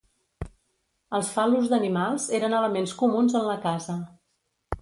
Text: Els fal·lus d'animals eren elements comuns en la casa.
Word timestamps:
Els 1.17 1.29
fal·lus 1.35 1.69
d'animals 1.73 2.27
eren 2.39 2.57
elements 2.63 2.97
comuns 3.03 3.39
en 3.41 3.49
la 3.53 3.63
casa. 3.67 3.99